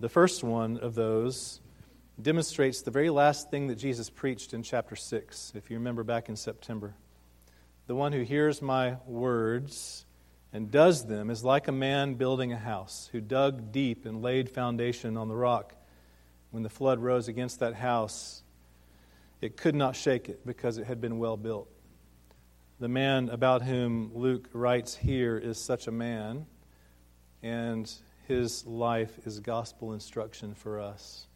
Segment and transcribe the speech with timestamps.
[0.00, 1.60] The first one of those
[2.18, 6.30] demonstrates the very last thing that Jesus preached in chapter 6, if you remember back
[6.30, 6.94] in September.
[7.86, 10.06] The one who hears my words
[10.54, 14.48] and does them is like a man building a house who dug deep and laid
[14.48, 15.74] foundation on the rock.
[16.50, 18.42] When the flood rose against that house,
[19.42, 21.68] it could not shake it because it had been well built.
[22.78, 26.46] The man about whom Luke writes here is such a man,
[27.42, 27.92] and
[28.30, 31.26] his life is gospel instruction for us.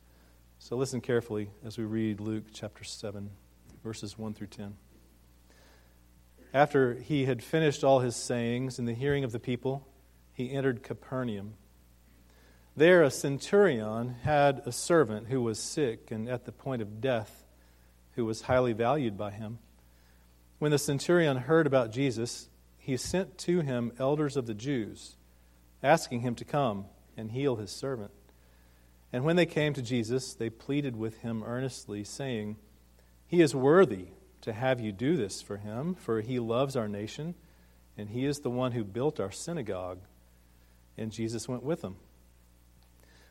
[0.60, 3.30] So listen carefully as we read Luke chapter 7,
[3.82, 4.76] verses 1 through 10.
[6.54, 9.88] After he had finished all his sayings in the hearing of the people,
[10.34, 11.54] he entered Capernaum.
[12.76, 17.44] There, a centurion had a servant who was sick and at the point of death,
[18.12, 19.58] who was highly valued by him.
[20.60, 22.48] When the centurion heard about Jesus,
[22.78, 25.16] he sent to him elders of the Jews
[25.84, 28.10] asking him to come and heal his servant.
[29.12, 32.56] And when they came to Jesus, they pleaded with him earnestly, saying,
[33.28, 34.06] He is worthy
[34.40, 37.34] to have you do this for him, for he loves our nation,
[37.96, 40.00] and he is the one who built our synagogue.
[40.98, 41.96] And Jesus went with them.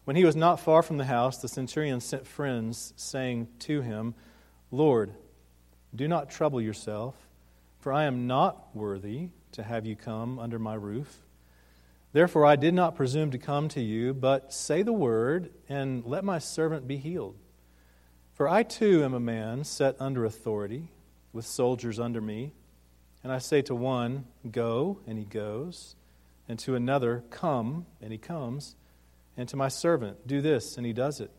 [0.06, 4.16] When he was not far from the house, the centurion sent friends, saying to him,
[4.72, 5.14] Lord,
[5.96, 7.16] do not trouble yourself,
[7.80, 11.24] for I am not worthy to have you come under my roof.
[12.14, 16.24] Therefore, I did not presume to come to you, but say the word, and let
[16.24, 17.36] my servant be healed.
[18.34, 20.92] For I too am a man set under authority,
[21.34, 22.54] with soldiers under me.
[23.24, 25.96] And I say to one, Go, and he goes,
[26.48, 28.76] and to another, Come, and he comes,
[29.36, 31.32] and to my servant, Do this, and he does it.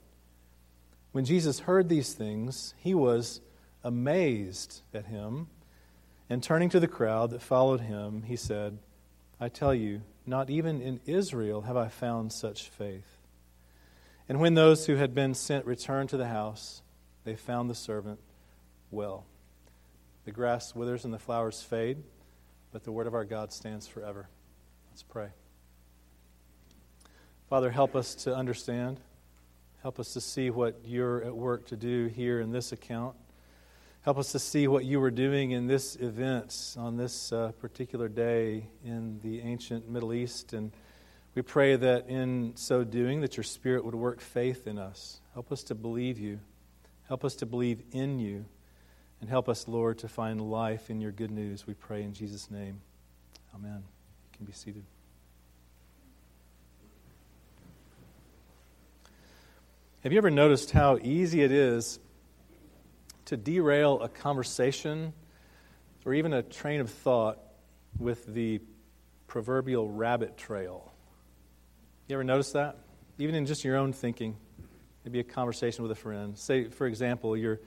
[1.12, 3.40] When Jesus heard these things, he was
[3.84, 5.46] amazed at him,
[6.28, 8.78] and turning to the crowd that followed him, he said,
[9.38, 13.18] I tell you, not even in Israel have I found such faith.
[14.28, 16.82] And when those who had been sent returned to the house,
[17.24, 18.20] they found the servant
[18.90, 19.26] well.
[20.24, 21.98] The grass withers and the flowers fade,
[22.72, 24.28] but the word of our God stands forever.
[24.90, 25.28] Let's pray.
[27.50, 29.00] Father, help us to understand.
[29.82, 33.16] Help us to see what you're at work to do here in this account.
[34.04, 38.06] Help us to see what you were doing in this event on this uh, particular
[38.06, 40.52] day in the ancient Middle East.
[40.52, 40.72] And
[41.34, 45.22] we pray that in so doing, that your Spirit would work faith in us.
[45.32, 46.38] Help us to believe you.
[47.08, 48.44] Help us to believe in you.
[49.22, 51.66] And help us, Lord, to find life in your good news.
[51.66, 52.82] We pray in Jesus' name.
[53.54, 53.82] Amen.
[53.82, 54.84] You can be seated.
[60.02, 61.98] Have you ever noticed how easy it is
[63.26, 65.12] to derail a conversation
[66.04, 67.38] or even a train of thought
[67.98, 68.60] with the
[69.26, 70.92] proverbial rabbit trail.
[72.08, 72.76] You ever notice that?
[73.18, 74.36] Even in just your own thinking,
[75.04, 76.36] maybe a conversation with a friend.
[76.36, 77.60] Say, for example, you're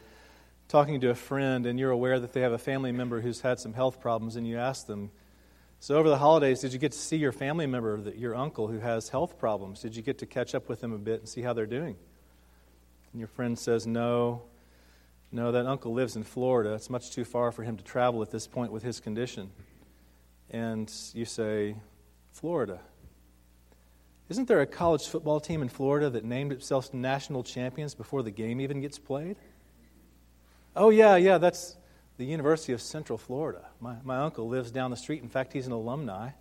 [0.67, 3.59] talking to a friend and you're aware that they have a family member who's had
[3.59, 5.09] some health problems, and you ask them,
[5.79, 8.79] So, over the holidays, did you get to see your family member, your uncle, who
[8.79, 9.81] has health problems?
[9.81, 11.95] Did you get to catch up with them a bit and see how they're doing?
[13.11, 14.43] And your friend says, No,
[15.31, 16.73] no, that uncle lives in Florida.
[16.73, 19.51] It's much too far for him to travel at this point with his condition.
[20.49, 21.75] And you say,
[22.31, 22.79] Florida.
[24.29, 28.31] Isn't there a college football team in Florida that named itself national champions before the
[28.31, 29.37] game even gets played?
[30.75, 31.77] Oh, yeah, yeah, that's
[32.17, 33.65] the University of Central Florida.
[33.79, 35.23] My, my uncle lives down the street.
[35.23, 36.25] In fact, he's an alumni.
[36.25, 36.33] And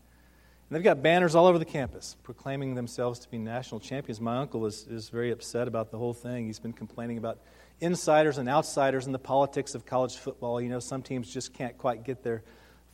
[0.70, 4.20] they've got banners all over the campus proclaiming themselves to be national champions.
[4.20, 6.46] My uncle is, is very upset about the whole thing.
[6.46, 7.38] He's been complaining about
[7.80, 10.60] insiders and outsiders in the politics of college football.
[10.60, 12.42] You know, some teams just can't quite get their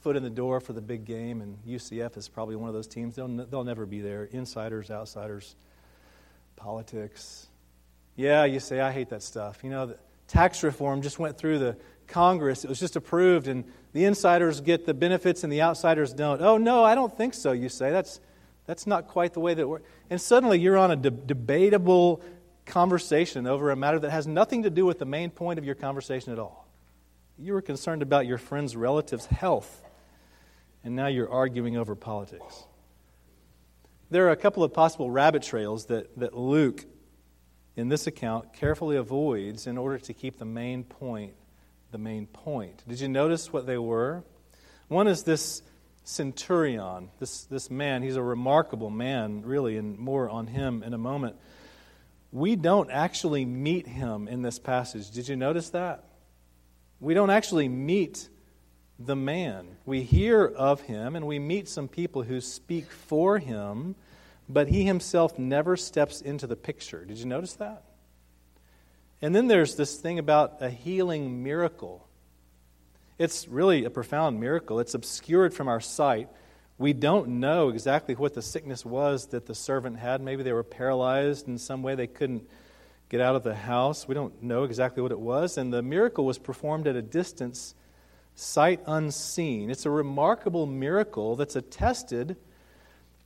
[0.01, 2.89] foot in the door for the big game, and UCF is probably one of those
[2.89, 3.15] teams.
[3.15, 4.25] They'll, they'll never be there.
[4.25, 5.55] Insiders, outsiders,
[6.57, 7.47] politics.
[8.17, 9.61] Yeah, you say, I hate that stuff.
[9.63, 9.95] You know,
[10.27, 11.77] tax reform just went through the
[12.09, 16.43] Congress, it was just approved, and the insiders get the benefits and the outsiders don't.
[16.43, 17.91] Oh, no, I don't think so, you say.
[17.91, 18.21] That's,
[18.67, 19.89] that's not quite the way that it works.
[20.11, 22.23] And suddenly you're on a de- debatable
[22.67, 25.75] conversation over a matter that has nothing to do with the main point of your
[25.75, 26.69] conversation at all.
[27.39, 29.83] You were concerned about your friend's relative's health,
[30.85, 32.65] and now you're arguing over politics.
[34.11, 36.85] There are a couple of possible rabbit trails that, that Luke,
[37.77, 41.35] in this account, carefully avoids in order to keep the main point
[41.93, 42.83] the main point.
[42.89, 44.25] Did you notice what they were?
[44.89, 45.63] One is this
[46.05, 48.03] centurion, this, this man.
[48.03, 51.37] He's a remarkable man, really, and more on him in a moment
[52.33, 55.11] we don't actually meet him in this passage.
[55.11, 56.05] Did you notice that?
[56.99, 58.29] We don't actually meet
[58.99, 59.77] the man.
[59.85, 63.97] We hear of him and we meet some people who speak for him,
[64.49, 67.05] but he himself never steps into the picture.
[67.05, 67.85] Did you notice that?
[69.21, 72.09] And then there's this thing about a healing miracle.
[73.19, 74.81] It's really a profound miracle.
[74.81, 76.29] It's obscured from our sight.
[76.79, 80.21] We don't know exactly what the sickness was that the servant had.
[80.21, 82.49] Maybe they were paralyzed in some way, they couldn't
[83.09, 84.09] get out of the house.
[84.09, 85.59] We don't know exactly what it was.
[85.59, 87.75] And the miracle was performed at a distance,
[88.35, 89.71] sight unseen.
[89.71, 92.37] It's a remarkable miracle that's attested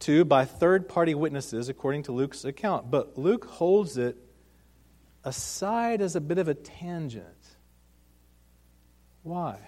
[0.00, 2.90] to by third party witnesses, according to Luke's account.
[2.90, 4.16] But Luke holds it
[5.24, 7.24] aside as a bit of a tangent.
[9.22, 9.58] Why?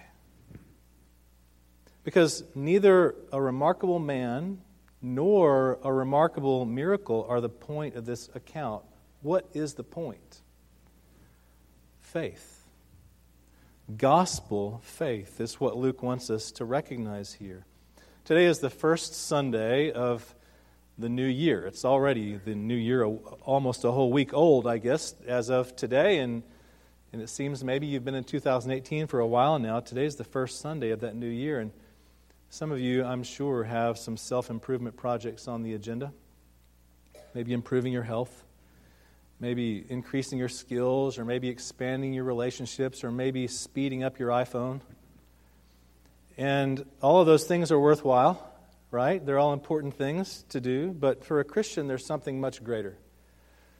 [2.09, 4.61] Because neither a remarkable man
[4.99, 8.83] nor a remarkable miracle are the point of this account.
[9.21, 10.41] What is the point?
[12.01, 12.63] Faith.
[13.95, 17.63] Gospel faith is what Luke wants us to recognize here.
[18.25, 20.33] Today is the first Sunday of
[20.97, 21.67] the new year.
[21.67, 26.17] It's already the new year, almost a whole week old, I guess, as of today.
[26.17, 26.41] And,
[27.13, 29.79] and it seems maybe you've been in 2018 for a while now.
[29.79, 31.59] Today's the first Sunday of that new year.
[31.59, 31.71] And
[32.51, 36.11] some of you, I'm sure, have some self improvement projects on the agenda.
[37.35, 38.43] Maybe improving your health,
[39.39, 44.81] maybe increasing your skills, or maybe expanding your relationships, or maybe speeding up your iPhone.
[46.37, 48.51] And all of those things are worthwhile,
[48.89, 49.23] right?
[49.23, 52.97] They're all important things to do, but for a Christian, there's something much greater,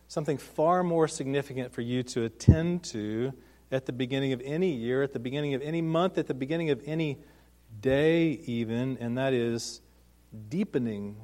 [0.08, 3.34] something far more significant for you to attend to
[3.72, 6.70] at the beginning of any year, at the beginning of any month, at the beginning
[6.70, 7.18] of any
[7.82, 9.82] day, even, and that is
[10.50, 11.18] deepening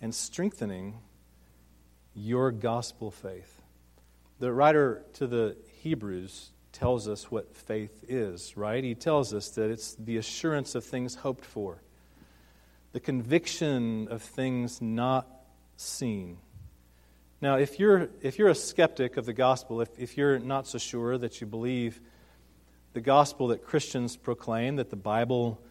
[0.00, 0.98] and strengthening
[2.14, 3.62] your gospel faith.
[4.40, 8.82] The writer to the Hebrews tells us what faith is, right?
[8.82, 11.82] He tells us that it's the assurance of things hoped for,
[12.92, 15.28] the conviction of things not
[15.76, 16.38] seen.
[17.40, 20.78] Now, if you're, if you're a skeptic of the gospel, if, if you're not so
[20.78, 22.00] sure that you believe
[22.92, 25.62] the gospel that Christians proclaim, that the Bible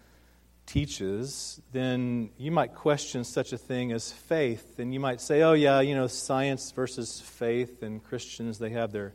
[0.65, 4.79] teaches, then you might question such a thing as faith.
[4.79, 8.91] And you might say, oh, yeah, you know, science versus faith, and Christians, they have
[8.91, 9.13] their,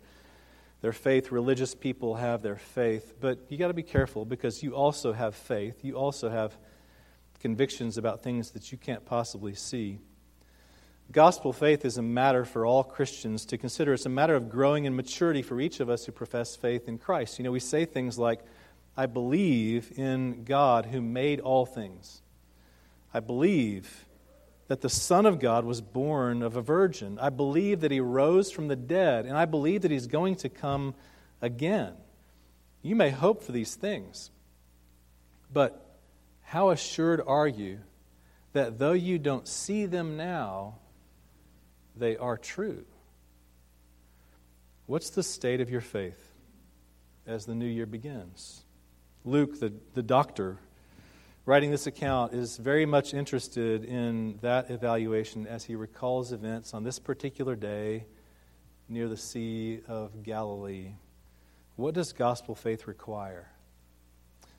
[0.82, 1.32] their faith.
[1.32, 3.14] Religious people have their faith.
[3.20, 5.85] But you got to be careful because you also have faith.
[5.85, 6.56] You also have
[7.41, 9.99] convictions about things that you can't possibly see.
[11.12, 13.94] Gospel faith is a matter for all Christians to consider.
[13.94, 16.99] It's a matter of growing in maturity for each of us who profess faith in
[16.99, 17.38] Christ.
[17.38, 18.41] You know, we say things like,
[18.97, 22.23] I believe in God who made all things.
[23.14, 24.06] I believe
[24.69, 27.19] that the Son of God was born of a virgin.
[27.20, 30.49] I believe that he rose from the dead, and I believe that he's going to
[30.49, 30.94] come
[31.41, 31.93] again.
[32.82, 34.31] You may hope for these things,
[35.53, 35.99] but
[36.43, 37.79] how assured are you
[38.55, 40.76] that though you don't see them now,
[41.96, 42.84] they are true.
[44.87, 46.32] What's the state of your faith
[47.26, 48.62] as the new year begins?
[49.25, 50.58] Luke, the, the doctor,
[51.44, 56.84] writing this account, is very much interested in that evaluation as he recalls events on
[56.84, 58.06] this particular day
[58.88, 60.93] near the Sea of Galilee.
[61.75, 63.50] What does gospel faith require?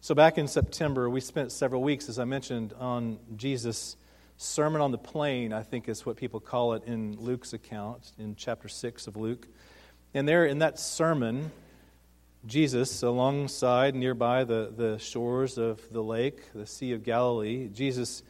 [0.02, 3.96] So, back in September, we spent several weeks, as I mentioned, on Jesus'
[4.40, 8.36] Sermon on the Plain, I think is what people call it in Luke's account, in
[8.36, 9.48] chapter 6 of Luke.
[10.14, 11.52] And there in that sermon,
[12.46, 18.22] Jesus, alongside nearby the, the shores of the lake, the Sea of Galilee, Jesus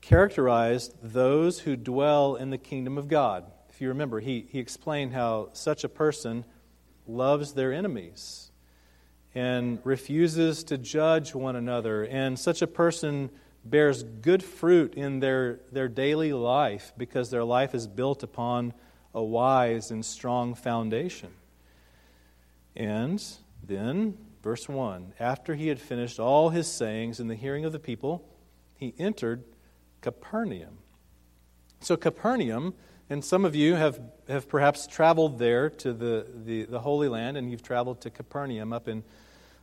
[0.00, 3.44] characterized those who dwell in the kingdom of God.
[3.68, 6.44] If you remember, he, he explained how such a person
[7.08, 8.52] loves their enemies
[9.34, 13.28] and refuses to judge one another, and such a person
[13.70, 18.74] bears good fruit in their, their daily life because their life is built upon
[19.14, 21.30] a wise and strong foundation.
[22.76, 23.22] And
[23.66, 27.78] then, verse 1 after he had finished all his sayings in the hearing of the
[27.78, 28.28] people,
[28.76, 29.44] he entered
[30.02, 30.78] Capernaum.
[31.80, 32.74] So, Capernaum,
[33.08, 37.36] and some of you have, have perhaps traveled there to the, the, the Holy Land,
[37.36, 39.02] and you've traveled to Capernaum up in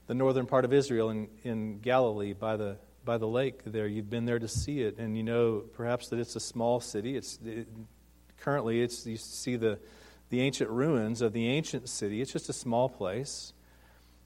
[0.07, 3.87] the northern part of Israel in, in Galilee by the by the lake there.
[3.87, 7.15] You've been there to see it, and you know perhaps that it's a small city.
[7.15, 7.67] It's it,
[8.39, 9.79] currently it's you see the
[10.29, 12.21] the ancient ruins of the ancient city.
[12.21, 13.53] It's just a small place.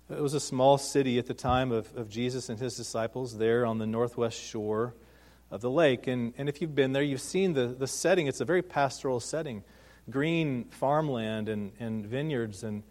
[0.10, 3.66] It was a small city at the time of, of Jesus and his disciples there
[3.66, 4.94] on the northwest shore
[5.52, 6.08] of the lake.
[6.08, 8.28] And, and if you've been there, you've seen the, the setting.
[8.28, 9.64] It's a very pastoral setting
[10.10, 12.84] green farmland and, and vineyards and,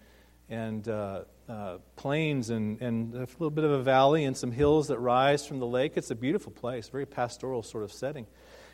[0.48, 4.88] and uh, uh, plains and, and a little bit of a valley and some hills
[4.88, 5.92] that rise from the lake.
[5.96, 8.26] It's a beautiful place, very pastoral sort of setting.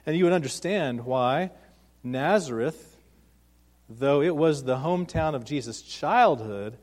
[0.06, 1.50] And you would understand why
[2.02, 2.96] Nazareth,
[3.88, 6.78] though it was the hometown of Jesus' childhood,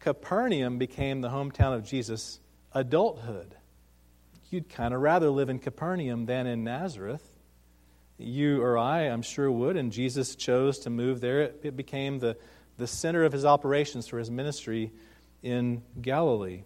[0.00, 2.40] Capernaum became the hometown of Jesus'
[2.72, 3.54] adulthood.
[4.50, 7.26] You'd kind of rather live in Capernaum than in Nazareth.
[8.18, 11.42] You or I, I'm sure, would, and Jesus chose to move there.
[11.42, 12.36] It, it became the,
[12.78, 14.92] the center of his operations for his ministry
[15.42, 16.64] in Galilee.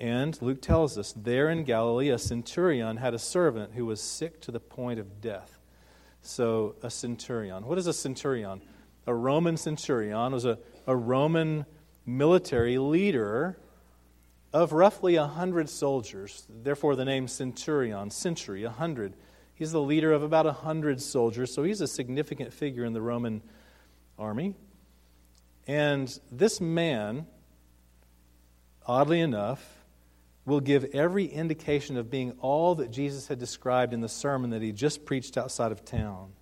[0.00, 4.40] And Luke tells us there in Galilee, a centurion had a servant who was sick
[4.42, 5.58] to the point of death.
[6.22, 7.66] So, a centurion.
[7.66, 8.60] What is a centurion?
[9.06, 11.64] A Roman centurion was a, a Roman
[12.04, 13.58] military leader
[14.52, 16.46] of roughly a hundred soldiers.
[16.48, 19.14] Therefore, the name centurion, century, a hundred.
[19.54, 23.02] He's the leader of about a hundred soldiers, so he's a significant figure in the
[23.02, 23.42] Roman
[24.18, 24.54] army.
[25.68, 27.26] And this man,
[28.86, 29.62] oddly enough,
[30.46, 34.62] will give every indication of being all that Jesus had described in the sermon that
[34.62, 36.32] he just preached outside of town.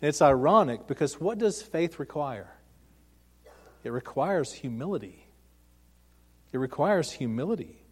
[0.00, 2.50] And it's ironic because what does faith require?
[3.84, 5.24] It requires humility.
[6.52, 7.84] It requires humility.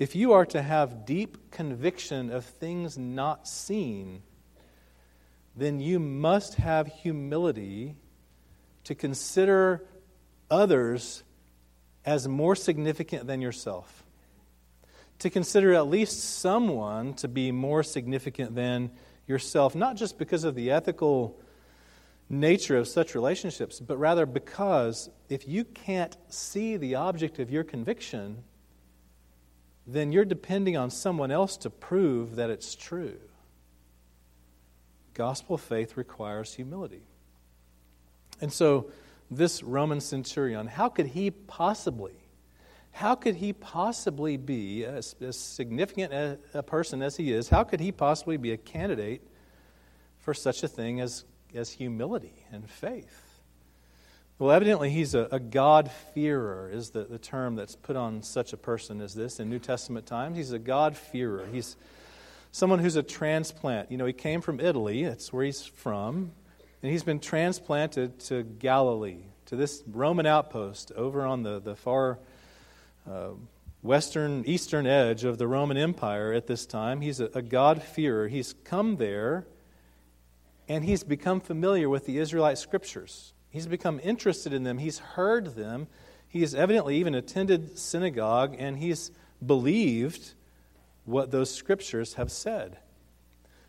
[0.00, 4.22] If you are to have deep conviction of things not seen,
[5.54, 7.94] then you must have humility
[8.82, 9.86] to consider
[10.54, 11.22] others
[12.04, 14.04] as more significant than yourself
[15.18, 18.90] to consider at least someone to be more significant than
[19.26, 21.38] yourself, not just because of the ethical
[22.28, 27.64] nature of such relationships, but rather because if you can't see the object of your
[27.64, 28.42] conviction,
[29.86, 33.16] then you're depending on someone else to prove that it's true.
[35.14, 37.02] Gospel faith requires humility.
[38.40, 38.90] And so,
[39.36, 42.24] this Roman centurion, how could he possibly
[42.94, 47.64] how could he possibly be, as, as significant a, a, person as he is, how
[47.64, 49.20] could he possibly be a candidate
[50.20, 51.24] for such a thing as,
[51.56, 53.40] as humility and faith?
[54.38, 58.56] Well, evidently, he's a, a God-fearer, is the, the term that's put on such a
[58.56, 60.36] person as this in New Testament times.
[60.36, 61.46] He's a God-fearer.
[61.50, 61.76] He's
[62.52, 63.90] someone who's a transplant.
[63.90, 66.30] You know, he came from Italy, that's where he's from,
[66.84, 72.18] and he's been transplanted to Galilee, to this Roman outpost over on the, the far
[73.10, 73.30] uh,
[73.80, 77.00] western, eastern edge of the Roman Empire at this time.
[77.00, 78.28] He's a, a God-fearer.
[78.28, 79.46] He's come there
[80.68, 83.32] and he's become familiar with the Israelite scriptures.
[83.48, 84.76] He's become interested in them.
[84.76, 85.86] He's heard them.
[86.28, 89.10] He has evidently even attended synagogue and he's
[89.46, 90.34] believed
[91.06, 92.76] what those scriptures have said.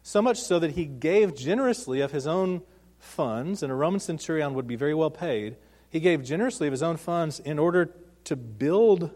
[0.04, 2.62] So much so that he gave generously of his own
[3.06, 5.56] funds, and a Roman centurion would be very well paid.
[5.90, 7.92] He gave generously of his own funds in order
[8.26, 9.12] to build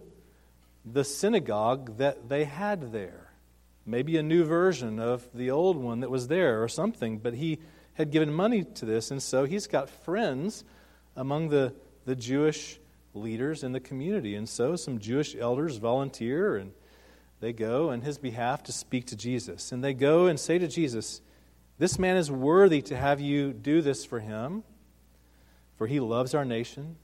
[0.85, 3.31] the synagogue that they had there.
[3.85, 7.59] Maybe a new version of the old one that was there or something, but he
[7.93, 10.63] had given money to this, and so he's got friends
[11.15, 11.73] among the,
[12.05, 12.79] the Jewish
[13.13, 14.35] leaders in the community.
[14.35, 16.71] And so some Jewish elders volunteer and
[17.39, 19.71] they go in his behalf to speak to Jesus.
[19.71, 21.21] And they go and say to Jesus,
[21.79, 24.63] This man is worthy to have you do this for him,
[25.77, 26.97] for he loves our nation.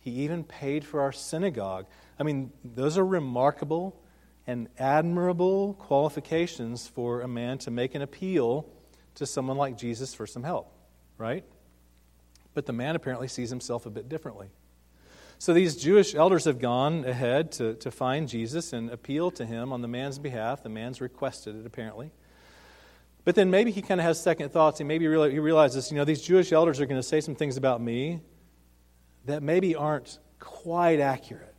[0.00, 1.86] He even paid for our synagogue.
[2.18, 4.02] I mean, those are remarkable
[4.44, 8.68] and admirable qualifications for a man to make an appeal
[9.14, 10.72] to someone like Jesus for some help,
[11.16, 11.44] right?
[12.54, 14.48] But the man apparently sees himself a bit differently.
[15.38, 19.72] So these Jewish elders have gone ahead to, to find Jesus and appeal to him
[19.72, 20.64] on the man's behalf.
[20.64, 22.10] The man's requested it, apparently.
[23.28, 24.80] But then maybe he kind of has second thoughts.
[24.80, 27.58] And maybe he realizes, you know, these Jewish elders are going to say some things
[27.58, 28.22] about me
[29.26, 31.54] that maybe aren't quite accurate.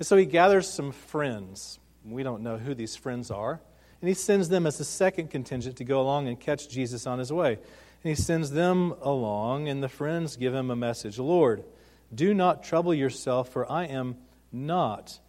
[0.00, 1.78] And so he gathers some friends.
[2.04, 3.60] We don't know who these friends are.
[4.00, 7.20] And he sends them as the second contingent to go along and catch Jesus on
[7.20, 7.52] his way.
[7.52, 7.60] And
[8.02, 11.62] he sends them along, and the friends give him a message Lord,
[12.12, 14.16] do not trouble yourself, for I am
[14.50, 15.20] not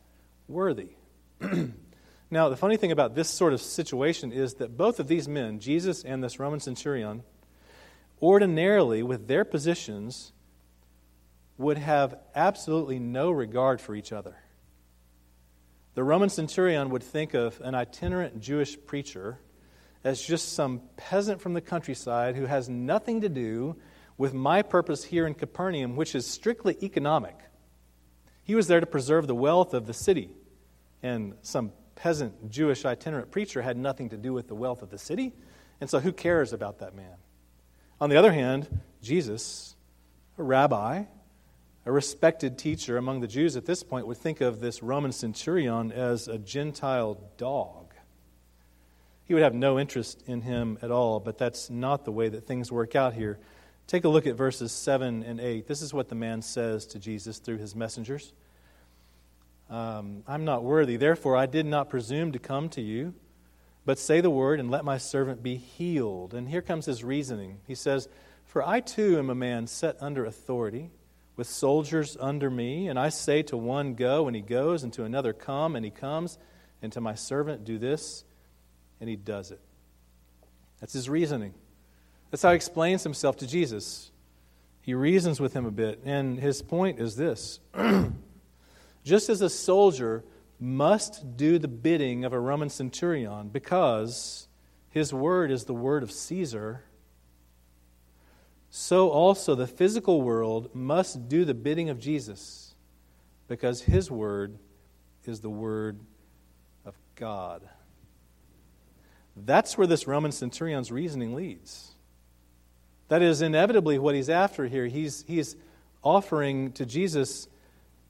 [0.47, 0.95] worthy.
[2.31, 5.59] now, the funny thing about this sort of situation is that both of these men,
[5.59, 7.23] Jesus and this Roman centurion,
[8.21, 10.33] ordinarily, with their positions,
[11.57, 14.35] would have absolutely no regard for each other.
[15.93, 19.39] The Roman centurion would think of an itinerant Jewish preacher
[20.03, 23.75] as just some peasant from the countryside who has nothing to do
[24.17, 27.37] with my purpose here in Capernaum, which is strictly economic.
[28.43, 30.29] He was there to preserve the wealth of the city,
[31.01, 34.97] and some peasant Jewish itinerant preacher had nothing to do with the wealth of the
[34.97, 35.33] city,
[35.81, 37.15] and so who cares about that man?
[37.99, 39.75] On the other hand, Jesus,
[40.37, 41.05] a rabbi,
[41.85, 45.91] a respected teacher among the Jews at this point would think of this Roman centurion
[45.91, 47.93] as a Gentile dog.
[49.23, 52.45] he would have no interest in him at all, but that's not the way that
[52.45, 53.39] things work out here.
[53.87, 55.67] Take a look at verses 7 and 8.
[55.67, 58.33] This is what the man says to Jesus through his messengers
[59.69, 63.13] um, I'm not worthy, therefore I did not presume to come to you,
[63.85, 66.33] but say the word and let my servant be healed.
[66.33, 67.59] And here comes his reasoning.
[67.67, 68.07] He says,
[68.45, 70.91] For I too am a man set under authority,
[71.35, 75.03] with soldiers under me, and I say to one, Go, and he goes, and to
[75.03, 76.37] another, Come, and he comes,
[76.81, 78.23] and to my servant, Do this
[78.99, 79.59] and he does it.
[80.79, 81.53] That's his reasoning.
[82.31, 84.11] That's how he explains himself to Jesus.
[84.81, 87.59] He reasons with him a bit, and his point is this
[89.05, 90.25] Just as a soldier
[90.59, 94.47] must do the bidding of a Roman centurion because
[94.89, 96.83] his word is the word of Caesar,
[98.71, 102.73] so also the physical world must do the bidding of Jesus
[103.47, 104.57] because his word
[105.23, 105.99] is the word
[106.83, 107.61] of God.
[109.35, 111.91] That's where this Roman centurion's reasoning leads.
[113.09, 114.87] That is inevitably what he's after here.
[114.87, 115.55] He's, he's
[116.03, 117.47] offering to Jesus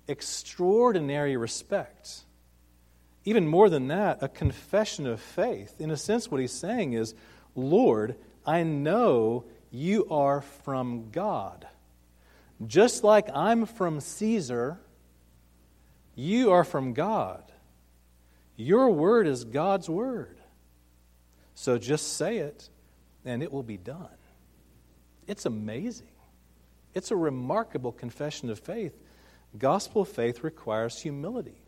[0.08, 2.22] extraordinary respect.
[3.24, 5.80] Even more than that, a confession of faith.
[5.80, 7.16] In a sense, what he's saying is,
[7.56, 11.68] Lord, I know you are from God.
[12.66, 14.80] Just like I'm from Caesar,
[16.16, 17.44] you are from God.
[18.56, 20.38] Your word is God's word.
[21.56, 22.70] So just say it,
[23.26, 24.08] and it will be done.
[25.28, 26.08] It's amazing.
[26.94, 28.94] It's a remarkable confession of faith.
[29.58, 31.62] Gospel faith requires humility,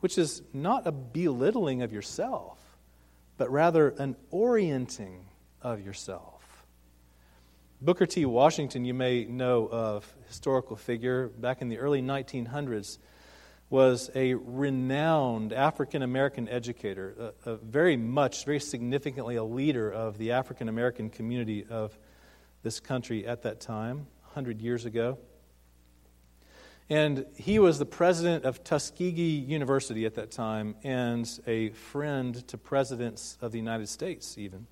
[0.00, 2.58] which is not a belittling of yourself,
[3.36, 5.26] but rather an orienting
[5.62, 6.66] of yourself.
[7.82, 8.26] Booker T.
[8.26, 12.98] Washington, you may know of, historical figure back in the early 1900s
[13.70, 20.18] was a renowned African American educator, a, a very much, very significantly a leader of
[20.18, 21.96] the African American community of
[22.62, 25.18] this country at that time, 100 years ago.
[26.90, 32.58] And he was the president of Tuskegee University at that time and a friend to
[32.58, 34.66] presidents of the United States, even.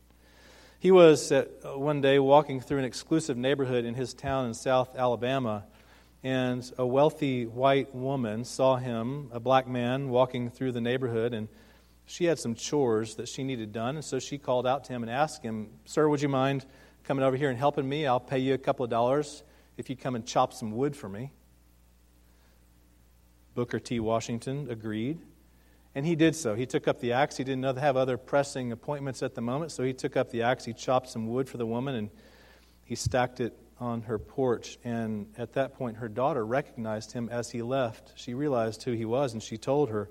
[0.80, 4.54] He was at, uh, one day walking through an exclusive neighborhood in his town in
[4.54, 5.64] South Alabama
[6.24, 11.46] and a wealthy white woman saw him, a black man, walking through the neighborhood, and
[12.06, 15.02] she had some chores that she needed done, and so she called out to him
[15.02, 16.66] and asked him, Sir, would you mind
[17.04, 18.08] coming over here and helping me?
[18.08, 19.44] I'll pay you a couple of dollars
[19.76, 21.30] if you come and chop some wood for me.
[23.58, 23.98] Booker T.
[23.98, 25.18] Washington agreed,
[25.92, 26.54] and he did so.
[26.54, 27.38] He took up the axe.
[27.38, 30.64] He didn't have other pressing appointments at the moment, so he took up the axe.
[30.64, 32.10] He chopped some wood for the woman, and
[32.84, 34.78] he stacked it on her porch.
[34.84, 38.12] And at that point, her daughter recognized him as he left.
[38.14, 40.08] She realized who he was, and she told her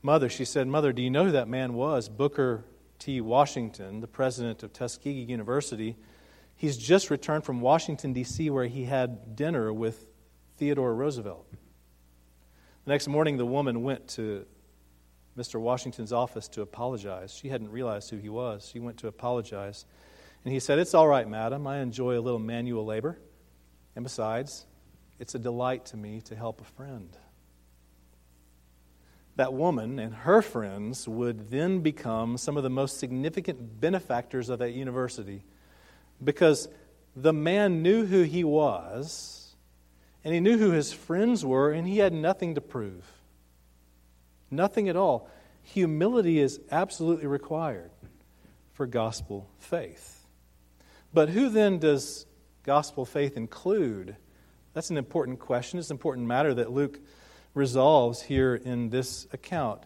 [0.00, 2.08] mother, she said, Mother, do you know who that man was?
[2.08, 2.62] Booker
[3.00, 3.20] T.
[3.20, 5.96] Washington, the president of Tuskegee University.
[6.54, 10.06] He's just returned from Washington, D.C., where he had dinner with
[10.58, 11.44] Theodore Roosevelt.
[12.88, 14.46] The next morning, the woman went to
[15.36, 15.60] Mr.
[15.60, 17.34] Washington's office to apologize.
[17.34, 18.66] She hadn't realized who he was.
[18.66, 19.84] She went to apologize.
[20.42, 21.66] And he said, It's all right, madam.
[21.66, 23.18] I enjoy a little manual labor.
[23.94, 24.64] And besides,
[25.18, 27.14] it's a delight to me to help a friend.
[29.36, 34.60] That woman and her friends would then become some of the most significant benefactors of
[34.60, 35.44] that university
[36.24, 36.70] because
[37.14, 39.37] the man knew who he was
[40.24, 43.06] and he knew who his friends were and he had nothing to prove.
[44.50, 45.28] Nothing at all.
[45.62, 47.90] Humility is absolutely required
[48.72, 50.26] for gospel faith.
[51.12, 52.26] But who then does
[52.62, 54.16] gospel faith include?
[54.74, 55.78] That's an important question.
[55.78, 56.98] It's an important matter that Luke
[57.54, 59.82] resolves here in this account.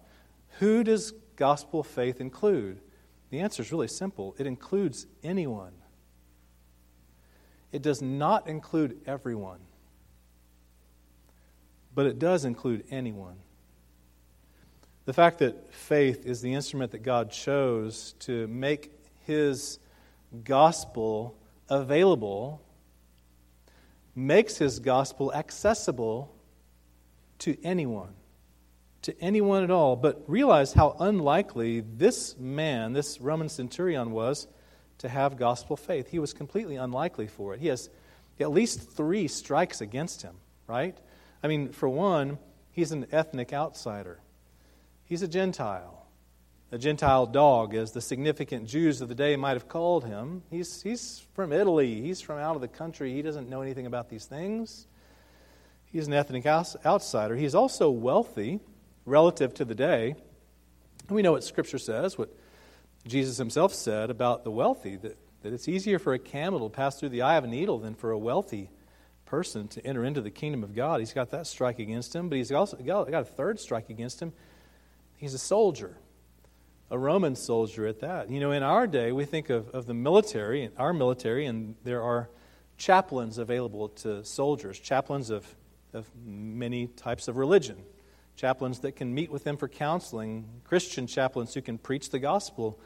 [0.59, 2.81] Who does gospel faith include?
[3.31, 5.73] The answer is really simple it includes anyone.
[7.73, 9.61] It does not include everyone,
[11.95, 13.37] but it does include anyone.
[15.05, 18.93] The fact that faith is the instrument that God chose to make
[19.27, 19.79] his
[20.45, 21.37] gospel
[21.69, 22.63] available
[24.15, 26.35] makes his gospel accessible
[27.41, 28.15] to anyone,
[29.03, 29.97] to anyone at all.
[29.97, 34.47] But realize how unlikely this man, this Roman centurion, was
[34.99, 36.09] to have gospel faith.
[36.09, 37.61] He was completely unlikely for it.
[37.61, 37.91] He has
[38.39, 40.37] at least three strikes against him,
[40.69, 40.97] right?
[41.43, 42.39] I mean, for one,
[42.71, 44.21] he's an ethnic outsider,
[45.05, 46.03] he's a Gentile
[46.73, 50.43] a Gentile dog, as the significant Jews of the day might have called him.
[50.51, 52.01] He's, he's from Italy.
[52.01, 53.13] He's from out of the country.
[53.13, 54.87] He doesn't know anything about these things.
[55.85, 57.37] He's an ethnic outsider.
[57.37, 58.59] He's also wealthy
[59.05, 60.15] relative to the day.
[61.09, 62.35] And we know what Scripture says, what
[63.07, 66.99] Jesus himself said about the wealthy that, that it's easier for a camel to pass
[66.99, 68.71] through the eye of a needle than for a wealthy
[69.33, 71.01] person to enter into the kingdom of God.
[71.01, 74.31] He's got that strike against him, but he's also got, a third strike against him.
[75.17, 75.97] He's a soldier,
[76.91, 78.29] a Roman soldier at that.
[78.29, 82.03] You know, in our day, we think of, of the military, our military, and there
[82.03, 82.29] are
[82.77, 85.47] chaplains available to soldiers, chaplains of,
[85.95, 87.79] of many types of religion,
[88.37, 92.79] chaplains that can meet with them for counseling, Christian chaplains who can preach the gospel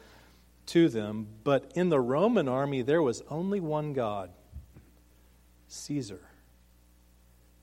[0.67, 1.27] to them.
[1.43, 4.29] But in the Roman army, there was only one God
[5.67, 6.21] Caesar.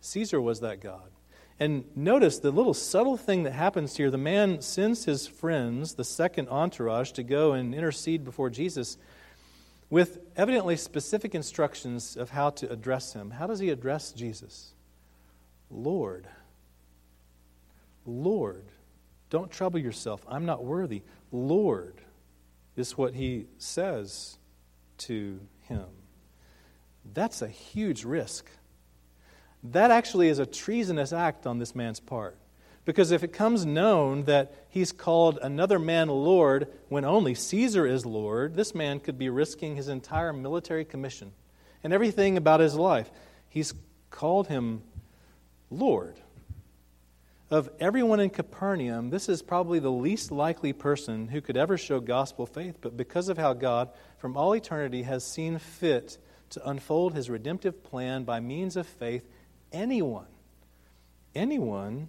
[0.04, 1.10] Caesar was that God.
[1.58, 4.10] And notice the little subtle thing that happens here.
[4.10, 8.98] The man sends his friends, the second entourage, to go and intercede before Jesus
[9.88, 13.30] with evidently specific instructions of how to address him.
[13.30, 14.72] How does he address Jesus?
[15.70, 16.26] Lord.
[18.04, 18.64] Lord.
[19.30, 20.22] Don't trouble yourself.
[20.28, 21.02] I'm not worthy.
[21.32, 21.94] Lord
[22.76, 24.36] is what he says
[24.98, 25.86] to him.
[27.10, 28.50] That's a huge risk.
[29.64, 32.36] That actually is a treasonous act on this man's part.
[32.84, 38.04] Because if it comes known that he's called another man Lord when only Caesar is
[38.04, 41.32] Lord, this man could be risking his entire military commission
[41.82, 43.10] and everything about his life.
[43.48, 43.72] He's
[44.10, 44.82] called him
[45.70, 46.20] Lord.
[47.50, 52.00] Of everyone in Capernaum, this is probably the least likely person who could ever show
[52.00, 56.18] gospel faith, but because of how God, from all eternity, has seen fit
[56.50, 59.26] to unfold his redemptive plan by means of faith,
[59.74, 60.26] anyone,
[61.34, 62.08] anyone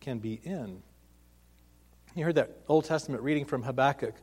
[0.00, 0.82] can be in.
[2.14, 4.14] You heard that Old Testament reading from Habakkuk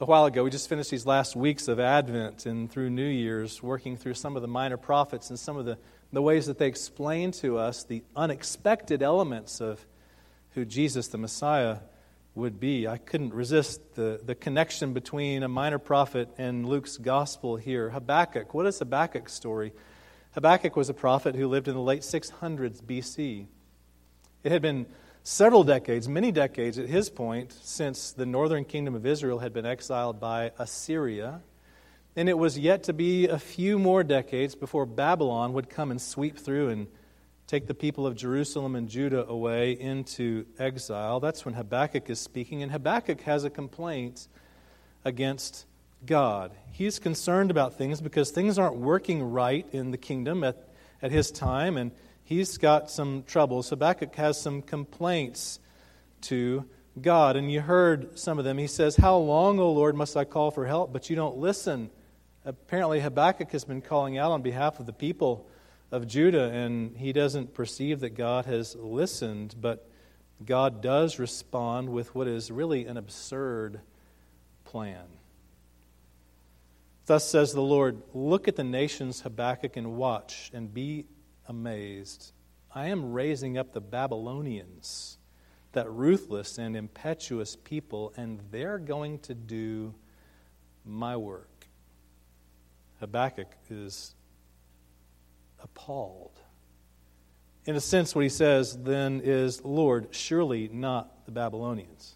[0.00, 0.44] a while ago.
[0.44, 4.36] We just finished these last weeks of Advent and through New Year's, working through some
[4.36, 5.78] of the minor prophets and some of the,
[6.12, 9.84] the ways that they explain to us the unexpected elements of
[10.50, 11.78] who Jesus, the Messiah,
[12.34, 12.86] would be.
[12.86, 17.90] I couldn't resist the, the connection between a minor prophet and Luke's gospel here.
[17.90, 19.72] Habakkuk, what is Habakkuk's story?
[20.32, 23.46] Habakkuk was a prophet who lived in the late 600s BC.
[24.44, 24.86] It had been
[25.24, 29.66] several decades, many decades at his point, since the northern kingdom of Israel had been
[29.66, 31.42] exiled by Assyria.
[32.14, 36.00] And it was yet to be a few more decades before Babylon would come and
[36.00, 36.86] sweep through and
[37.48, 41.18] take the people of Jerusalem and Judah away into exile.
[41.18, 42.62] That's when Habakkuk is speaking.
[42.62, 44.28] And Habakkuk has a complaint
[45.04, 45.66] against
[46.04, 46.52] God.
[46.72, 50.68] He's concerned about things because things aren't working right in the kingdom at,
[51.02, 51.92] at his time, and
[52.24, 53.70] he's got some troubles.
[53.70, 55.58] Habakkuk has some complaints
[56.22, 56.64] to
[57.00, 58.58] God, and you heard some of them.
[58.58, 60.92] He says, How long, O Lord, must I call for help?
[60.92, 61.90] But you don't listen.
[62.44, 65.46] Apparently, Habakkuk has been calling out on behalf of the people
[65.92, 69.88] of Judah, and he doesn't perceive that God has listened, but
[70.44, 73.80] God does respond with what is really an absurd
[74.64, 75.04] plan.
[77.10, 81.06] Thus says the Lord Look at the nations, Habakkuk, and watch and be
[81.48, 82.30] amazed.
[82.72, 85.18] I am raising up the Babylonians,
[85.72, 89.92] that ruthless and impetuous people, and they're going to do
[90.84, 91.66] my work.
[93.00, 94.14] Habakkuk is
[95.60, 96.38] appalled.
[97.66, 102.14] In a sense, what he says then is, Lord, surely not the Babylonians.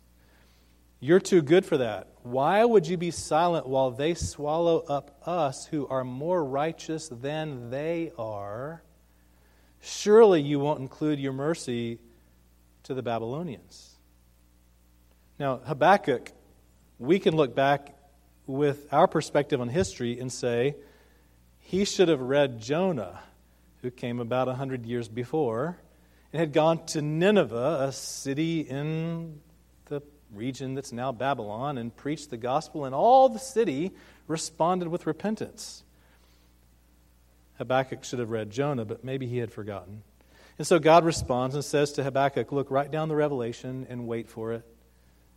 [1.04, 2.08] You're too good for that.
[2.22, 7.68] Why would you be silent while they swallow up us who are more righteous than
[7.68, 8.82] they are?
[9.82, 11.98] Surely you won't include your mercy
[12.84, 13.98] to the Babylonians.
[15.38, 16.32] Now, Habakkuk,
[16.98, 17.94] we can look back
[18.46, 20.74] with our perspective on history and say,
[21.58, 23.20] he should have read Jonah
[23.82, 25.76] who came about a hundred years before
[26.32, 29.42] and had gone to Nineveh, a city in
[30.36, 33.92] region that's now Babylon, and preached the gospel, and all the city
[34.26, 35.84] responded with repentance.
[37.58, 40.02] Habakkuk should have read Jonah, but maybe he had forgotten.
[40.58, 44.28] And so God responds and says to Habakkuk, Look, write down the revelation and wait
[44.28, 44.64] for it.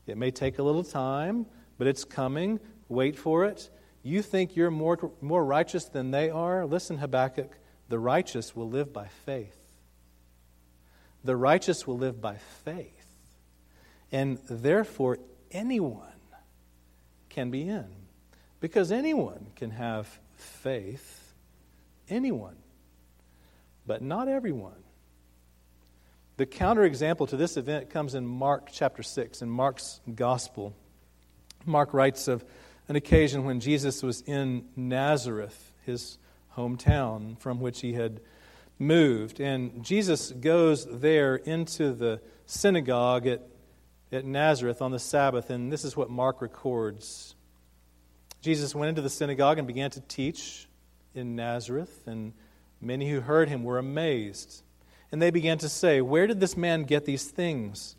[0.05, 1.45] It may take a little time,
[1.77, 2.59] but it's coming.
[2.87, 3.69] Wait for it.
[4.03, 6.65] You think you're more, more righteous than they are?
[6.65, 7.51] Listen, Habakkuk.
[7.89, 9.57] The righteous will live by faith.
[11.23, 12.96] The righteous will live by faith.
[14.11, 15.19] And therefore,
[15.51, 16.01] anyone
[17.29, 17.85] can be in.
[18.59, 21.33] Because anyone can have faith.
[22.09, 22.55] Anyone.
[23.85, 24.83] But not everyone.
[26.37, 30.73] The counterexample to this event comes in Mark chapter 6, in Mark's gospel.
[31.65, 32.45] Mark writes of
[32.87, 36.17] an occasion when Jesus was in Nazareth, his
[36.55, 38.19] hometown from which he had
[38.79, 39.39] moved.
[39.39, 43.41] And Jesus goes there into the synagogue at,
[44.11, 47.35] at Nazareth on the Sabbath, and this is what Mark records.
[48.41, 50.67] Jesus went into the synagogue and began to teach
[51.13, 52.33] in Nazareth, and
[52.79, 54.63] many who heard him were amazed.
[55.11, 57.95] And they began to say, Where did this man get these things?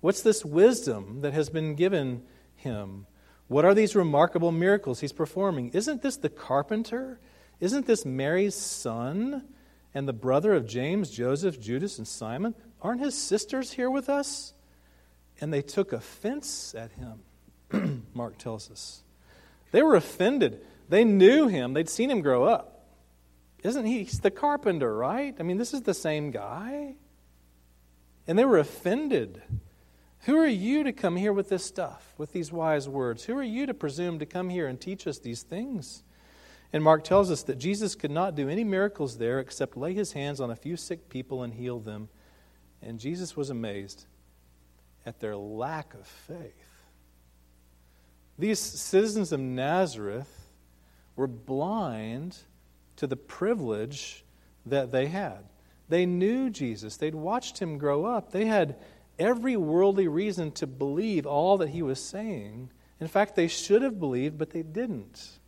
[0.00, 2.22] What's this wisdom that has been given
[2.56, 3.06] him?
[3.48, 5.70] What are these remarkable miracles he's performing?
[5.70, 7.20] Isn't this the carpenter?
[7.60, 9.44] Isn't this Mary's son
[9.94, 12.54] and the brother of James, Joseph, Judas, and Simon?
[12.80, 14.54] Aren't his sisters here with us?
[15.42, 19.02] And they took offense at him, Mark tells us.
[19.72, 20.64] They were offended.
[20.88, 22.86] They knew him, they'd seen him grow up.
[23.64, 24.04] Isn't he?
[24.04, 25.34] The carpenter, right?
[25.38, 26.94] I mean, this is the same guy.
[28.28, 29.42] And they were offended.
[30.26, 33.24] Who are you to come here with this stuff, with these wise words?
[33.24, 36.04] Who are you to presume to come here and teach us these things?
[36.72, 40.12] And Mark tells us that Jesus could not do any miracles there except lay his
[40.12, 42.10] hands on a few sick people and heal them.
[42.80, 44.06] And Jesus was amazed
[45.06, 46.84] at their lack of faith.
[48.38, 50.48] These citizens of Nazareth
[51.16, 52.38] were blind
[52.96, 54.24] to the privilege
[54.66, 55.44] that they had.
[55.88, 58.76] They knew Jesus, they'd watched him grow up, they had
[59.18, 62.70] every worldly reason to believe all that he was saying.
[63.00, 65.38] In fact, they should have believed, but they didn't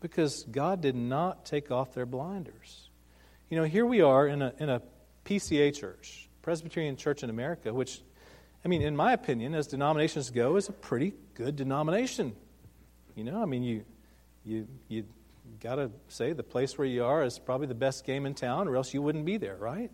[0.00, 2.90] because God did not take off their blinders.
[3.48, 4.82] You know, here we are in a, in a
[5.24, 8.02] PCA church, Presbyterian Church in America, which,
[8.64, 12.34] I mean, in my opinion, as denominations go, is a pretty good denomination.
[13.14, 13.84] You know, I mean, you,
[14.44, 15.04] you, you
[15.60, 18.66] got to say the place where you are is probably the best game in town,
[18.66, 19.90] or else you wouldn't be there, right?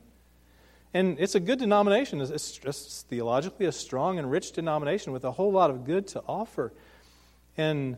[0.95, 2.21] And it's a good denomination.
[2.21, 6.23] It's, just theologically a strong and rich denomination with a whole lot of good to
[6.27, 6.73] offer.
[7.57, 7.97] And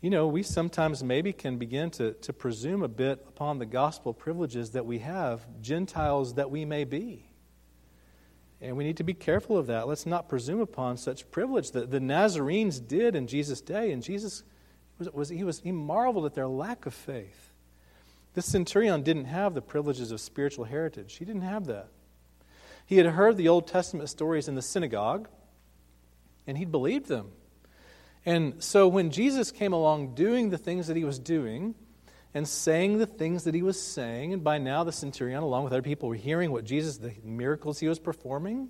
[0.00, 4.12] you know, we sometimes maybe can begin to, to presume a bit upon the gospel
[4.12, 7.25] privileges that we have, Gentiles that we may be.
[8.66, 9.86] And we need to be careful of that.
[9.86, 13.92] Let's not presume upon such privilege that the Nazarenes did in Jesus' day.
[13.92, 14.42] And Jesus
[14.98, 17.52] was, was, he, was, he marveled at their lack of faith.
[18.34, 21.88] This centurion didn't have the privileges of spiritual heritage, he didn't have that.
[22.84, 25.28] He had heard the Old Testament stories in the synagogue,
[26.46, 27.32] and he'd believed them.
[28.24, 31.74] And so when Jesus came along doing the things that he was doing
[32.36, 35.72] and saying the things that he was saying, and by now the centurion, along with
[35.72, 38.68] other people, were hearing what Jesus, the miracles he was performing,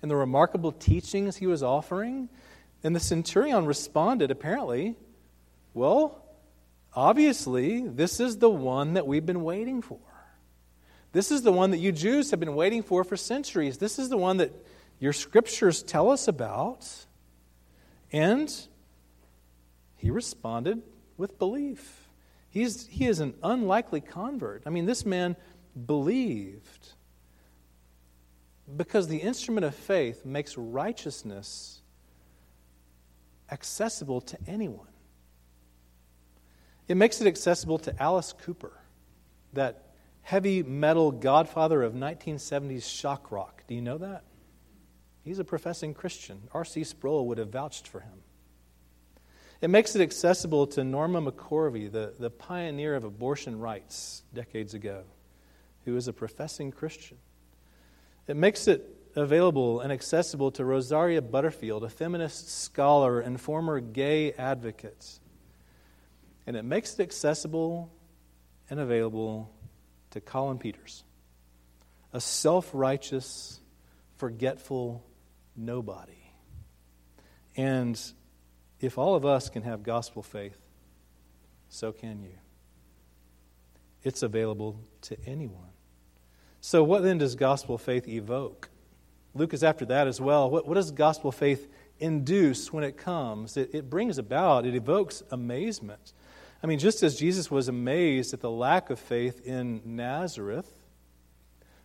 [0.00, 2.28] and the remarkable teachings he was offering,
[2.84, 4.94] and the centurion responded, apparently,
[5.74, 6.24] well,
[6.94, 9.98] obviously, this is the one that we've been waiting for.
[11.10, 13.78] This is the one that you Jews have been waiting for for centuries.
[13.78, 14.52] This is the one that
[15.00, 16.88] your scriptures tell us about.
[18.12, 18.48] And
[19.96, 20.80] he responded
[21.16, 21.99] with belief.
[22.50, 24.64] He's, he is an unlikely convert.
[24.66, 25.36] I mean, this man
[25.86, 26.88] believed
[28.76, 31.80] because the instrument of faith makes righteousness
[33.50, 34.86] accessible to anyone.
[36.88, 38.72] It makes it accessible to Alice Cooper,
[39.52, 39.90] that
[40.22, 43.62] heavy metal godfather of 1970s shock rock.
[43.68, 44.24] Do you know that?
[45.22, 46.48] He's a professing Christian.
[46.52, 46.82] R.C.
[46.84, 48.22] Sproul would have vouched for him.
[49.60, 55.02] It makes it accessible to Norma McCorvey, the, the pioneer of abortion rights decades ago,
[55.84, 57.18] who is a professing Christian.
[58.26, 64.32] It makes it available and accessible to Rosaria Butterfield, a feminist scholar and former gay
[64.32, 65.18] advocate.
[66.46, 67.92] And it makes it accessible
[68.70, 69.50] and available
[70.12, 71.04] to Colin Peters,
[72.12, 73.60] a self righteous,
[74.16, 75.04] forgetful
[75.54, 76.12] nobody.
[77.56, 78.00] And
[78.80, 80.58] if all of us can have gospel faith,
[81.68, 82.38] so can you.
[84.02, 85.70] It's available to anyone.
[86.60, 88.70] So, what then does gospel faith evoke?
[89.34, 90.50] Luke is after that as well.
[90.50, 93.56] What, what does gospel faith induce when it comes?
[93.56, 96.12] It, it brings about, it evokes amazement.
[96.62, 100.70] I mean, just as Jesus was amazed at the lack of faith in Nazareth,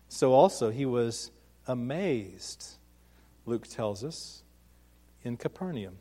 [0.08, 1.30] so also he was
[1.66, 2.76] amazed,
[3.46, 4.42] Luke tells us,
[5.24, 5.96] in Capernaum.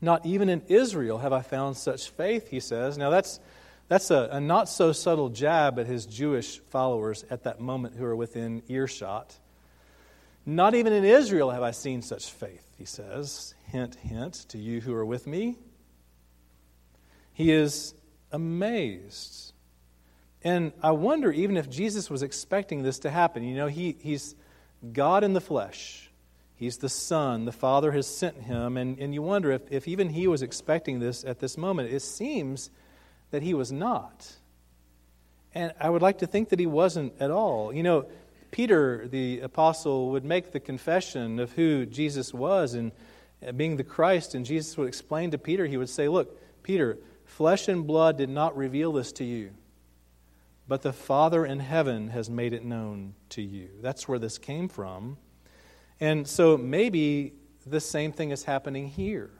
[0.00, 2.98] Not even in Israel have I found such faith, he says.
[2.98, 3.40] Now, that's,
[3.88, 8.04] that's a, a not so subtle jab at his Jewish followers at that moment who
[8.04, 9.34] are within earshot.
[10.44, 13.54] Not even in Israel have I seen such faith, he says.
[13.64, 15.56] Hint, hint to you who are with me.
[17.32, 17.94] He is
[18.30, 19.52] amazed.
[20.42, 23.42] And I wonder even if Jesus was expecting this to happen.
[23.42, 24.36] You know, he, he's
[24.92, 26.05] God in the flesh.
[26.56, 27.44] He's the Son.
[27.44, 28.76] The Father has sent him.
[28.78, 31.92] And, and you wonder if, if even he was expecting this at this moment.
[31.92, 32.70] It seems
[33.30, 34.36] that he was not.
[35.54, 37.74] And I would like to think that he wasn't at all.
[37.74, 38.06] You know,
[38.50, 42.92] Peter, the apostle, would make the confession of who Jesus was and
[43.46, 44.34] uh, being the Christ.
[44.34, 48.30] And Jesus would explain to Peter, he would say, Look, Peter, flesh and blood did
[48.30, 49.50] not reveal this to you,
[50.66, 53.68] but the Father in heaven has made it known to you.
[53.82, 55.18] That's where this came from.
[56.00, 57.32] And so maybe
[57.66, 59.30] the same thing is happening here.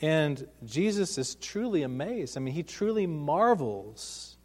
[0.00, 2.36] And Jesus is truly amazed.
[2.36, 4.36] I mean, he truly marvels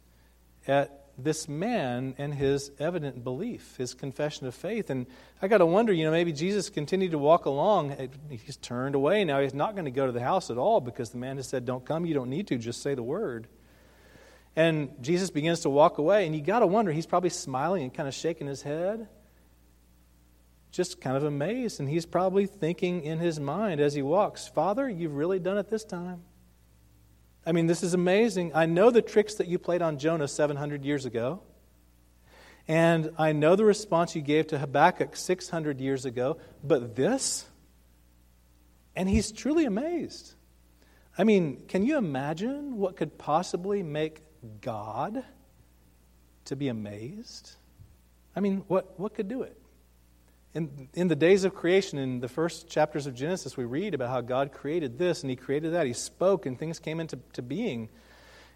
[0.66, 4.90] at this man and his evident belief, his confession of faith.
[4.90, 5.06] And
[5.42, 7.96] I got to wonder, you know, maybe Jesus continued to walk along.
[8.30, 9.40] He's turned away now.
[9.40, 11.64] He's not going to go to the house at all because the man has said,
[11.64, 12.06] Don't come.
[12.06, 12.56] You don't need to.
[12.56, 13.48] Just say the word.
[14.56, 16.26] And Jesus begins to walk away.
[16.26, 19.08] And you got to wonder, he's probably smiling and kind of shaking his head,
[20.70, 21.80] just kind of amazed.
[21.80, 25.68] And he's probably thinking in his mind as he walks, Father, you've really done it
[25.68, 26.22] this time.
[27.44, 28.52] I mean, this is amazing.
[28.54, 31.42] I know the tricks that you played on Jonah 700 years ago.
[32.68, 36.38] And I know the response you gave to Habakkuk 600 years ago.
[36.62, 37.46] But this?
[38.94, 40.34] And he's truly amazed.
[41.16, 44.22] I mean, can you imagine what could possibly make
[44.60, 45.24] God
[46.46, 47.56] to be amazed?
[48.36, 49.59] I mean, what, what could do it?
[50.52, 54.10] In, in the days of creation, in the first chapters of Genesis, we read about
[54.10, 55.86] how God created this and He created that.
[55.86, 57.88] He spoke and things came into to being.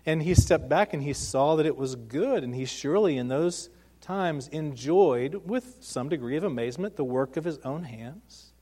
[0.04, 2.42] And He stepped back and He saw that it was good.
[2.42, 3.68] And He surely, in those
[4.00, 8.52] times, enjoyed, with some degree of amazement, the work of His own hands.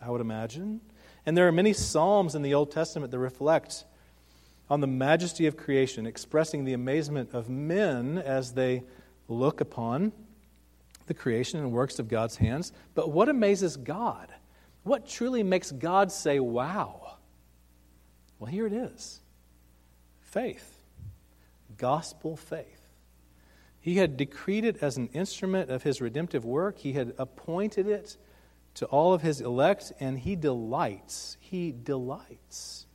[0.00, 0.80] I would imagine.
[1.26, 3.84] And there are many Psalms in the Old Testament that reflect
[4.70, 8.84] on the majesty of creation, expressing the amazement of men as they
[9.26, 10.12] look upon
[11.10, 12.72] the creation and works of God's hands.
[12.94, 14.32] But what amazes God?
[14.84, 17.16] What truly makes God say, wow?
[18.38, 19.20] Well, here it is
[20.20, 20.84] faith,
[21.76, 22.92] gospel faith.
[23.80, 28.16] He had decreed it as an instrument of his redemptive work, he had appointed it
[28.74, 32.86] to all of his elect, and he delights, he delights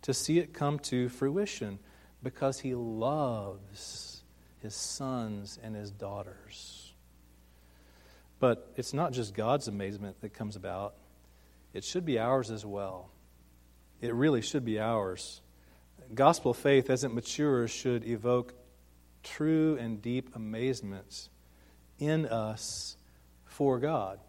[0.00, 1.80] to see it come to fruition
[2.22, 4.22] because he loves
[4.62, 6.85] his sons and his daughters.
[8.38, 10.94] But it's not just God's amazement that comes about,
[11.72, 13.10] it should be ours as well.
[14.00, 15.40] It really should be ours.
[16.14, 18.54] Gospel faith, as it matures, should evoke
[19.22, 21.30] true and deep amazements
[21.98, 22.96] in us
[23.44, 24.20] for God.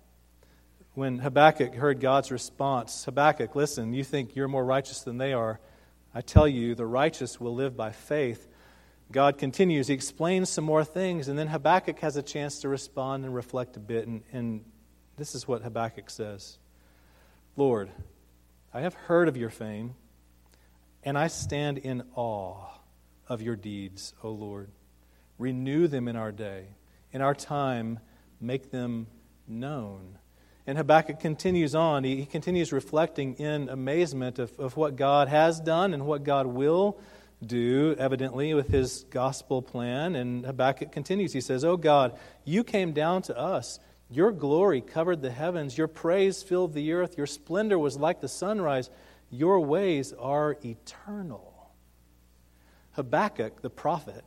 [0.93, 5.59] When Habakkuk heard God's response, Habakkuk, listen, you think you're more righteous than they are.
[6.15, 8.47] I tell you, the righteous will live by faith.
[9.11, 9.87] God continues.
[9.87, 13.77] He explains some more things, and then Habakkuk has a chance to respond and reflect
[13.77, 14.07] a bit.
[14.07, 14.65] And, and
[15.15, 16.57] this is what Habakkuk says
[17.55, 17.89] Lord,
[18.73, 19.95] I have heard of your fame,
[21.03, 22.67] and I stand in awe
[23.29, 24.69] of your deeds, O Lord.
[25.39, 26.65] Renew them in our day.
[27.11, 27.99] In our time,
[28.41, 29.07] make them
[29.47, 30.17] known.
[30.65, 32.03] And Habakkuk continues on.
[32.03, 36.45] He, he continues reflecting in amazement of, of what God has done and what God
[36.45, 36.99] will
[37.45, 40.15] do, evidently, with his gospel plan.
[40.15, 41.33] And Habakkuk continues.
[41.33, 43.79] He says, Oh God, you came down to us.
[44.09, 45.77] Your glory covered the heavens.
[45.77, 47.17] Your praise filled the earth.
[47.17, 48.89] Your splendor was like the sunrise.
[49.29, 51.71] Your ways are eternal.
[52.91, 54.23] Habakkuk, the prophet,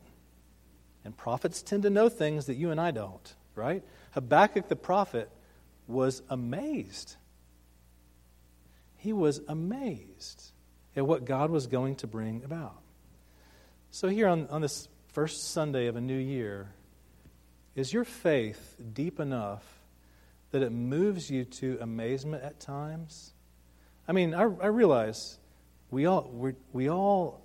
[1.03, 3.83] and prophets tend to know things that you and I don't, right?
[4.11, 5.29] Habakkuk, the prophet,
[5.87, 7.15] was amazed.
[8.97, 10.51] He was amazed
[10.95, 12.80] at what God was going to bring about.
[13.93, 16.69] So, here on, on this first Sunday of a new year,
[17.75, 19.65] is your faith deep enough
[20.51, 23.33] that it moves you to amazement at times?
[24.07, 25.37] I mean, I, I realize
[25.89, 27.41] we all, we're, we all,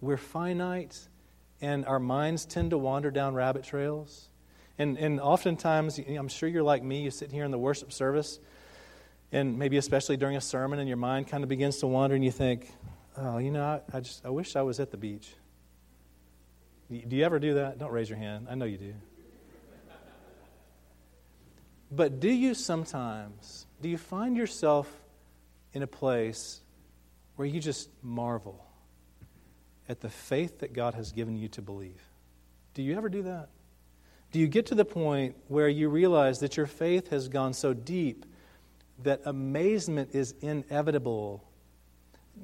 [0.00, 0.96] we're finite
[1.60, 4.28] and our minds tend to wander down rabbit trails.
[4.78, 8.38] And, and oftentimes, I'm sure you're like me, you sit here in the worship service,
[9.32, 12.24] and maybe especially during a sermon, and your mind kind of begins to wander, and
[12.24, 12.70] you think,
[13.18, 15.32] oh, you know, I, I just I wish I was at the beach.
[16.90, 17.78] Do you ever do that?
[17.78, 18.46] Don't raise your hand.
[18.48, 18.94] I know you do.
[21.90, 24.90] But do you sometimes, do you find yourself
[25.72, 26.60] in a place
[27.36, 28.64] where you just marvel
[29.88, 32.02] at the faith that God has given you to believe?
[32.74, 33.48] Do you ever do that?
[34.32, 37.72] Do you get to the point where you realize that your faith has gone so
[37.72, 38.26] deep
[39.02, 41.44] that amazement is inevitable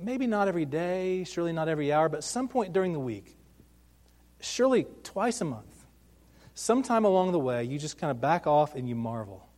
[0.00, 3.36] maybe not every day, surely not every hour, but some point during the week,
[4.40, 5.86] surely twice a month,
[6.54, 9.48] sometime along the way, you just kind of back off and you marvel.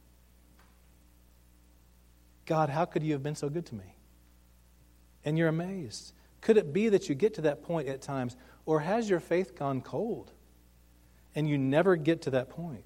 [2.47, 3.97] God, how could you have been so good to me?
[5.25, 6.13] And you're amazed.
[6.41, 9.57] Could it be that you get to that point at times, or has your faith
[9.57, 10.31] gone cold
[11.35, 12.85] and you never get to that point?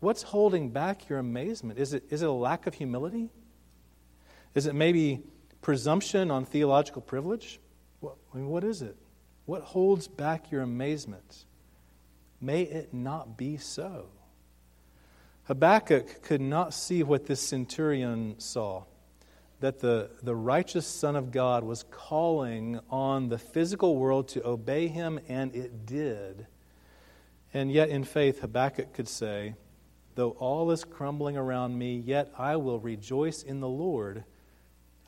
[0.00, 1.78] What's holding back your amazement?
[1.78, 3.30] Is it, is it a lack of humility?
[4.54, 5.22] Is it maybe
[5.62, 7.60] presumption on theological privilege?
[8.00, 8.96] What, I mean, what is it?
[9.46, 11.44] What holds back your amazement?
[12.40, 14.06] May it not be so.
[15.44, 18.84] Habakkuk could not see what this centurion saw
[19.60, 24.88] that the, the righteous Son of God was calling on the physical world to obey
[24.88, 26.46] him, and it did.
[27.52, 29.54] And yet, in faith, Habakkuk could say,
[30.14, 34.24] Though all is crumbling around me, yet I will rejoice in the Lord.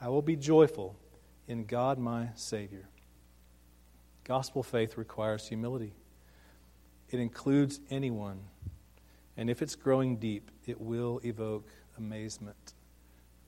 [0.02, 0.96] I will be joyful
[1.46, 2.88] in God my Savior.
[4.24, 5.92] Gospel faith requires humility,
[7.10, 8.40] it includes anyone.
[9.36, 12.74] And if it's growing deep, it will evoke amazement.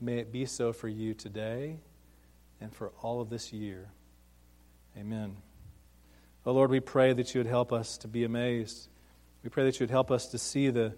[0.01, 1.77] May it be so for you today
[2.59, 3.89] and for all of this year.
[4.97, 5.37] Amen.
[6.43, 8.87] Oh Lord, we pray that you would help us to be amazed.
[9.43, 10.95] We pray that you would help us to see the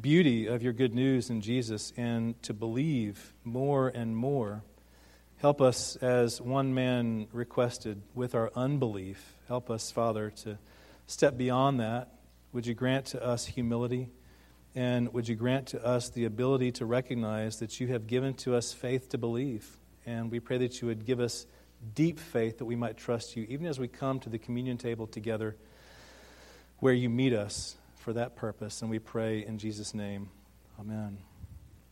[0.00, 4.62] beauty of your good news in Jesus and to believe more and more.
[5.40, 9.36] Help us, as one man requested, with our unbelief.
[9.46, 10.58] Help us, Father, to
[11.06, 12.08] step beyond that.
[12.52, 14.10] Would you grant to us humility?
[14.74, 18.56] And would you grant to us the ability to recognize that you have given to
[18.56, 19.76] us faith to believe?
[20.04, 21.46] And we pray that you would give us
[21.94, 25.06] deep faith that we might trust you, even as we come to the communion table
[25.06, 25.54] together
[26.80, 28.82] where you meet us for that purpose.
[28.82, 30.30] And we pray in Jesus' name.
[30.80, 31.18] Amen.